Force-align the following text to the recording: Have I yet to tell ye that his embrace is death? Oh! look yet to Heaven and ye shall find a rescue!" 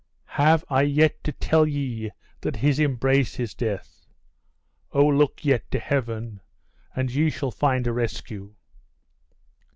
Have 0.33 0.65
I 0.67 0.81
yet 0.81 1.23
to 1.25 1.31
tell 1.31 1.67
ye 1.67 2.09
that 2.41 2.55
his 2.55 2.79
embrace 2.79 3.39
is 3.39 3.53
death? 3.53 4.07
Oh! 4.91 5.05
look 5.05 5.45
yet 5.45 5.69
to 5.69 5.77
Heaven 5.79 6.41
and 6.95 7.11
ye 7.13 7.29
shall 7.29 7.51
find 7.51 7.85
a 7.85 7.93
rescue!" 7.93 8.55